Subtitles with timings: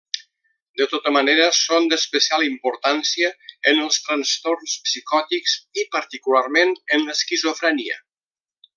[0.79, 3.29] De tota manera, són d'especial importància
[3.73, 8.05] en els trastorns psicòtics i particularment en l'esquizofrènia.